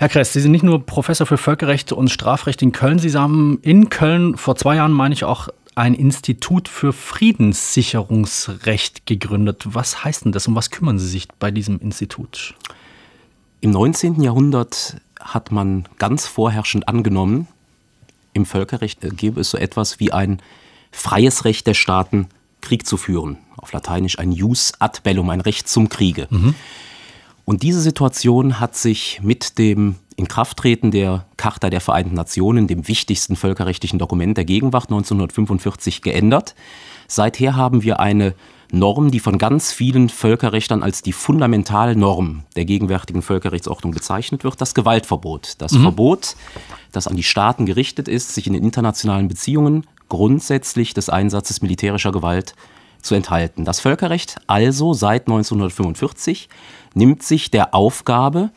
Herr 0.00 0.08
Kress, 0.08 0.32
Sie 0.32 0.40
sind 0.40 0.52
nicht 0.52 0.62
nur 0.62 0.86
Professor 0.86 1.26
für 1.26 1.38
Völkerrecht 1.38 1.90
und 1.90 2.08
Strafrecht 2.08 2.62
in 2.62 2.70
Köln, 2.70 3.00
Sie 3.00 3.12
haben 3.18 3.58
in 3.62 3.90
Köln 3.90 4.36
vor 4.36 4.54
zwei 4.54 4.76
Jahren, 4.76 4.92
meine 4.92 5.12
ich, 5.12 5.24
auch 5.24 5.48
ein 5.74 5.92
Institut 5.92 6.68
für 6.68 6.92
Friedenssicherungsrecht 6.92 9.06
gegründet. 9.06 9.64
Was 9.64 10.04
heißt 10.04 10.24
denn 10.24 10.30
das? 10.30 10.46
Um 10.46 10.54
was 10.54 10.70
kümmern 10.70 11.00
Sie 11.00 11.08
sich 11.08 11.26
bei 11.40 11.50
diesem 11.50 11.80
Institut? 11.80 12.54
Im 13.60 13.72
19. 13.72 14.22
Jahrhundert 14.22 14.98
hat 15.18 15.50
man 15.50 15.88
ganz 15.98 16.28
vorherrschend 16.28 16.86
angenommen, 16.86 17.48
im 18.34 18.46
Völkerrecht 18.46 19.00
gäbe 19.16 19.40
es 19.40 19.50
so 19.50 19.58
etwas 19.58 19.98
wie 19.98 20.12
ein 20.12 20.40
freies 20.92 21.44
Recht 21.44 21.66
der 21.66 21.74
Staaten, 21.74 22.28
Krieg 22.60 22.86
zu 22.86 22.98
führen. 22.98 23.38
Auf 23.56 23.72
Lateinisch 23.72 24.20
ein 24.20 24.30
jus 24.30 24.74
ad 24.78 25.00
bellum, 25.02 25.28
ein 25.30 25.40
Recht 25.40 25.68
zum 25.68 25.88
Kriege. 25.88 26.28
Mhm. 26.30 26.54
Und 27.48 27.62
diese 27.62 27.80
Situation 27.80 28.60
hat 28.60 28.76
sich 28.76 29.20
mit 29.22 29.56
dem 29.56 29.94
Inkrafttreten 30.16 30.90
der 30.90 31.24
Charta 31.38 31.70
der 31.70 31.80
Vereinten 31.80 32.14
Nationen, 32.14 32.66
dem 32.66 32.86
wichtigsten 32.88 33.36
völkerrechtlichen 33.36 33.98
Dokument 33.98 34.36
der 34.36 34.44
Gegenwart 34.44 34.90
1945, 34.90 36.02
geändert. 36.02 36.54
Seither 37.06 37.56
haben 37.56 37.82
wir 37.82 38.00
eine 38.00 38.34
Norm, 38.70 39.10
die 39.10 39.18
von 39.18 39.38
ganz 39.38 39.72
vielen 39.72 40.10
Völkerrechtern 40.10 40.82
als 40.82 41.00
die 41.00 41.14
Fundamentalnorm 41.14 42.42
der 42.54 42.66
gegenwärtigen 42.66 43.22
Völkerrechtsordnung 43.22 43.94
bezeichnet 43.94 44.44
wird, 44.44 44.60
das 44.60 44.74
Gewaltverbot. 44.74 45.54
Das 45.56 45.72
mhm. 45.72 45.84
Verbot, 45.84 46.36
das 46.92 47.06
an 47.06 47.16
die 47.16 47.22
Staaten 47.22 47.64
gerichtet 47.64 48.08
ist, 48.08 48.34
sich 48.34 48.46
in 48.46 48.52
den 48.52 48.62
internationalen 48.62 49.28
Beziehungen 49.28 49.86
grundsätzlich 50.10 50.92
des 50.92 51.08
Einsatzes 51.08 51.62
militärischer 51.62 52.12
Gewalt 52.12 52.54
zu 53.00 53.14
enthalten. 53.14 53.64
Das 53.64 53.80
Völkerrecht 53.80 54.36
also 54.46 54.92
seit 54.92 55.28
1945 55.28 56.48
nimmt 56.98 57.22
sich 57.22 57.50
der 57.50 57.74
Aufgabe, 57.74 58.50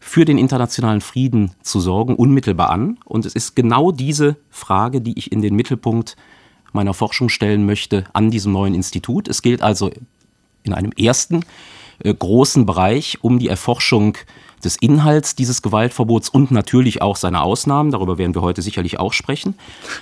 für 0.00 0.26
den 0.26 0.36
internationalen 0.36 1.00
Frieden 1.00 1.52
zu 1.62 1.80
sorgen, 1.80 2.14
unmittelbar 2.14 2.68
an. 2.68 2.98
Und 3.06 3.24
es 3.24 3.34
ist 3.34 3.56
genau 3.56 3.90
diese 3.90 4.36
Frage, 4.50 5.00
die 5.00 5.18
ich 5.18 5.32
in 5.32 5.40
den 5.40 5.56
Mittelpunkt 5.56 6.16
meiner 6.72 6.92
Forschung 6.92 7.30
stellen 7.30 7.64
möchte 7.64 8.04
an 8.12 8.30
diesem 8.30 8.52
neuen 8.52 8.74
Institut. 8.74 9.28
Es 9.28 9.40
geht 9.40 9.62
also 9.62 9.90
in 10.62 10.74
einem 10.74 10.92
ersten 10.92 11.46
großen 12.02 12.66
Bereich 12.66 13.18
um 13.22 13.38
die 13.38 13.48
Erforschung 13.48 14.16
des 14.64 14.76
Inhalts 14.76 15.34
dieses 15.36 15.62
Gewaltverbots 15.62 16.28
und 16.28 16.50
natürlich 16.50 17.02
auch 17.02 17.16
seiner 17.16 17.42
Ausnahmen. 17.42 17.90
Darüber 17.90 18.18
werden 18.18 18.34
wir 18.34 18.42
heute 18.42 18.62
sicherlich 18.62 18.98
auch 18.98 19.12
sprechen. 19.12 19.54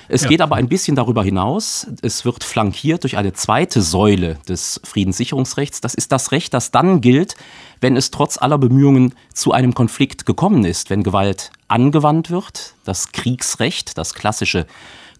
Es 0.09 0.23
ja. 0.23 0.29
geht 0.29 0.41
aber 0.41 0.57
ein 0.57 0.69
bisschen 0.69 0.97
darüber 0.97 1.23
hinaus. 1.25 1.87
Es 2.01 2.25
wird 2.25 2.45
flankiert 2.45 3.03
durch 3.03 3.17
eine 3.17 3.33
zweite 3.33 3.83
Säule 3.83 4.39
des 4.49 4.81
Friedenssicherungsrechts. 4.85 5.81
Das 5.81 5.95
ist 5.95 6.13
das 6.13 6.33
Recht, 6.33 6.55
das 6.55 6.71
dann 6.71 7.01
gilt, 7.01 7.35
wenn 7.81 7.97
es 7.97 8.11
trotz 8.11 8.39
aller 8.39 8.59
Bemühungen 8.59 9.15
zu 9.35 9.53
einem 9.53 9.75
Konflikt 9.75 10.27
gekommen 10.27 10.65
ist, 10.65 10.91
wenn 10.91 11.03
Gewalt 11.03 11.51
angewandt 11.69 12.31
wird. 12.31 12.75
Das 12.85 13.13
Kriegsrecht, 13.13 13.99
das 13.99 14.15
klassische 14.15 14.67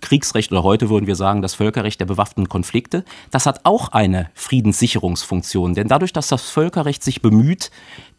Kriegsrecht 0.03 0.53
oder 0.53 0.63
heute 0.63 0.91
würden 0.91 1.07
wir 1.07 1.17
sagen 1.17 1.41
das 1.41 1.55
Völkerrecht 1.55 1.99
der 2.01 2.07
bewaffneten 2.07 2.51
Konflikte, 2.51 3.05
das 3.31 3.47
hat 3.47 3.61
auch 3.65 3.89
eine 3.89 4.31
Friedenssicherungsfunktion. 4.35 5.75
Denn 5.75 5.89
dadurch, 5.89 6.13
dass 6.13 6.29
das 6.29 6.43
Völkerrecht 6.51 7.03
sich 7.03 7.23
bemüht, 7.23 7.71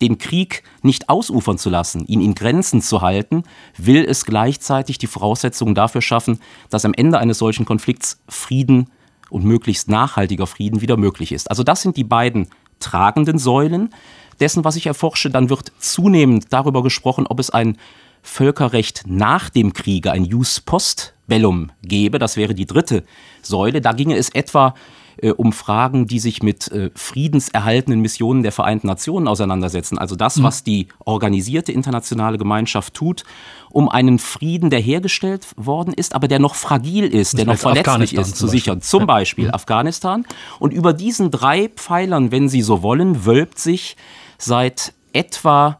den 0.01 0.17
Krieg 0.17 0.63
nicht 0.81 1.09
ausufern 1.09 1.59
zu 1.59 1.69
lassen, 1.69 2.05
ihn 2.07 2.21
in 2.21 2.33
Grenzen 2.33 2.81
zu 2.81 3.01
halten, 3.01 3.43
will 3.77 4.03
es 4.03 4.25
gleichzeitig 4.25 4.97
die 4.97 5.07
Voraussetzungen 5.07 5.75
dafür 5.75 6.01
schaffen, 6.01 6.39
dass 6.71 6.85
am 6.85 6.93
Ende 6.95 7.19
eines 7.19 7.37
solchen 7.37 7.65
Konflikts 7.65 8.21
Frieden 8.27 8.89
und 9.29 9.45
möglichst 9.45 9.89
nachhaltiger 9.89 10.47
Frieden 10.47 10.81
wieder 10.81 10.97
möglich 10.97 11.31
ist. 11.31 11.49
Also 11.49 11.63
das 11.63 11.81
sind 11.81 11.97
die 11.97 12.03
beiden 12.03 12.47
tragenden 12.79 13.37
Säulen 13.37 13.89
dessen, 14.39 14.63
was 14.63 14.75
ich 14.75 14.87
erforsche. 14.87 15.29
Dann 15.29 15.49
wird 15.49 15.71
zunehmend 15.79 16.47
darüber 16.51 16.83
gesprochen, 16.83 17.27
ob 17.27 17.39
es 17.39 17.49
ein 17.49 17.77
Völkerrecht 18.21 19.03
nach 19.05 19.49
dem 19.49 19.73
Kriege, 19.73 20.11
ein 20.11 20.23
Jus 20.23 20.61
post 20.61 21.12
bellum 21.27 21.71
gäbe. 21.81 22.19
Das 22.19 22.37
wäre 22.37 22.53
die 22.53 22.65
dritte 22.65 23.03
Säule. 23.41 23.81
Da 23.81 23.93
ginge 23.93 24.17
es 24.17 24.29
etwa 24.29 24.73
äh, 25.17 25.31
um 25.31 25.53
Fragen, 25.53 26.07
die 26.07 26.19
sich 26.19 26.41
mit 26.41 26.71
äh, 26.71 26.89
friedenserhaltenden 26.95 28.01
Missionen 28.01 28.43
der 28.43 28.51
Vereinten 28.51 28.87
Nationen 28.87 29.27
auseinandersetzen. 29.27 29.97
Also 29.97 30.15
das, 30.15 30.37
mhm. 30.37 30.43
was 30.43 30.63
die 30.63 30.87
organisierte 31.05 31.71
internationale 31.71 32.37
Gemeinschaft 32.37 32.93
tut, 32.93 33.23
um 33.69 33.89
einen 33.89 34.19
Frieden, 34.19 34.69
der 34.69 34.79
hergestellt 34.79 35.47
worden 35.55 35.93
ist, 35.93 36.15
aber 36.15 36.27
der 36.27 36.39
noch 36.39 36.55
fragil 36.55 37.05
ist, 37.05 37.37
der 37.37 37.45
noch 37.45 37.57
verletzlich 37.57 38.15
ist, 38.15 38.35
zu 38.35 38.47
sichern. 38.47 38.81
Zum 38.81 39.05
Beispiel 39.05 39.45
ja. 39.45 39.53
Afghanistan. 39.53 40.25
Und 40.59 40.73
über 40.73 40.93
diesen 40.93 41.31
drei 41.31 41.69
Pfeilern, 41.69 42.31
wenn 42.31 42.49
Sie 42.49 42.61
so 42.61 42.81
wollen, 42.81 43.25
wölbt 43.25 43.59
sich 43.59 43.95
seit 44.37 44.93
etwa 45.13 45.79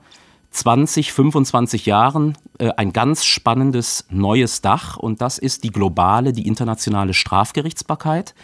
20, 0.53 1.11
25 1.11 1.85
Jahren 1.85 2.37
äh, 2.59 2.69
ein 2.77 2.93
ganz 2.93 3.25
spannendes 3.25 4.05
neues 4.09 4.61
Dach. 4.61 4.97
Und 4.97 5.21
das 5.21 5.37
ist 5.37 5.63
die 5.63 5.71
globale, 5.71 6.31
die 6.31 6.47
internationale 6.47 7.13
Strafgerichtsbarkeit, 7.13 8.35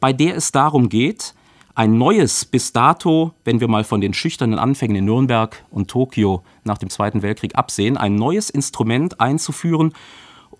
bei 0.00 0.12
der 0.12 0.36
es 0.36 0.52
darum 0.52 0.88
geht, 0.88 1.34
ein 1.74 1.96
neues, 1.96 2.44
bis 2.44 2.72
dato, 2.72 3.32
wenn 3.44 3.60
wir 3.60 3.68
mal 3.68 3.84
von 3.84 4.00
den 4.00 4.12
schüchternen 4.12 4.58
Anfängen 4.58 4.96
in 4.96 5.04
Nürnberg 5.06 5.64
und 5.70 5.88
Tokio 5.88 6.42
nach 6.64 6.76
dem 6.76 6.90
Zweiten 6.90 7.22
Weltkrieg 7.22 7.56
absehen, 7.56 7.96
ein 7.96 8.16
neues 8.16 8.50
Instrument 8.50 9.20
einzuführen, 9.20 9.94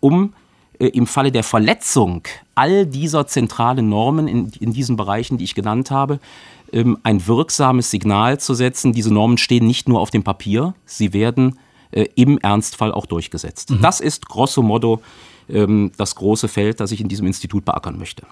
um 0.01 0.33
im 0.78 1.06
Falle 1.06 1.33
der 1.33 1.44
Verletzung 1.44 2.22
all 2.55 2.87
dieser 2.87 3.27
zentralen 3.27 3.88
Normen 3.88 4.28
in, 4.28 4.50
in 4.60 4.72
diesen 4.72 4.97
Bereichen, 4.97 5.38
die 5.38 5.44
ich 5.44 5.55
genannt 5.55 5.91
habe, 5.91 6.19
ähm, 6.72 6.99
ein 7.03 7.27
wirksames 7.27 7.91
Signal 7.91 8.41
zu 8.41 8.55
setzen. 8.55 8.93
Diese 8.93 9.12
Normen 9.12 9.38
stehen 9.38 9.66
nicht 9.66 9.88
nur 9.88 10.00
auf 10.00 10.11
dem 10.11 10.22
Papier, 10.22 10.75
sie 10.84 11.12
werden 11.12 11.59
äh, 11.93 12.06
im 12.15 12.38
Ernstfall 12.38 12.93
auch 12.93 13.06
durchgesetzt. 13.06 13.71
Mhm. 13.71 13.82
Das 13.82 14.00
ist 14.00 14.28
grosso 14.28 14.62
modo 14.62 15.03
ähm, 15.49 15.93
das 15.97 16.15
große 16.15 16.49
Feld, 16.49 16.81
das 16.81 16.93
ich 16.93 17.00
in 17.00 17.09
diesem 17.09 17.27
Institut 17.27 17.65
beackern 17.65 17.99
möchte. 17.99 18.22